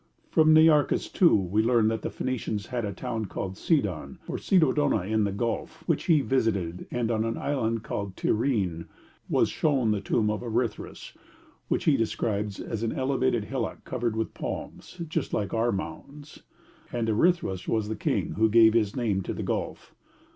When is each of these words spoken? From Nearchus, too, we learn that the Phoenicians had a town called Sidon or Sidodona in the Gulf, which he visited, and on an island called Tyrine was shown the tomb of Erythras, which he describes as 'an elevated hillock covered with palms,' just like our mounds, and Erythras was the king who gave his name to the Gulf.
From 0.31 0.51
Nearchus, 0.51 1.07
too, 1.09 1.35
we 1.35 1.61
learn 1.61 1.87
that 1.89 2.01
the 2.01 2.09
Phoenicians 2.09 2.65
had 2.65 2.85
a 2.85 2.91
town 2.91 3.25
called 3.25 3.55
Sidon 3.55 4.17
or 4.27 4.39
Sidodona 4.39 5.01
in 5.03 5.25
the 5.25 5.31
Gulf, 5.31 5.83
which 5.85 6.05
he 6.05 6.21
visited, 6.21 6.87
and 6.89 7.11
on 7.11 7.23
an 7.23 7.37
island 7.37 7.83
called 7.83 8.15
Tyrine 8.17 8.87
was 9.29 9.47
shown 9.49 9.91
the 9.91 10.01
tomb 10.01 10.31
of 10.31 10.41
Erythras, 10.41 11.13
which 11.67 11.83
he 11.83 11.97
describes 11.97 12.59
as 12.59 12.81
'an 12.81 12.93
elevated 12.93 13.43
hillock 13.45 13.83
covered 13.85 14.15
with 14.15 14.33
palms,' 14.33 14.99
just 15.07 15.35
like 15.35 15.53
our 15.53 15.71
mounds, 15.71 16.41
and 16.91 17.07
Erythras 17.07 17.67
was 17.67 17.87
the 17.87 17.95
king 17.95 18.31
who 18.37 18.49
gave 18.49 18.73
his 18.73 18.95
name 18.95 19.21
to 19.21 19.35
the 19.35 19.43
Gulf. 19.43 19.93